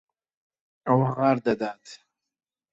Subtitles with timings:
[0.85, 1.83] ئەو غار دەدات.